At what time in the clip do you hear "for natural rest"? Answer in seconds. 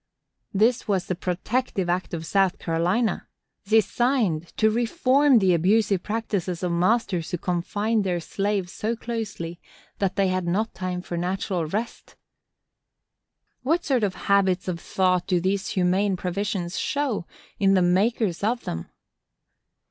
11.03-12.15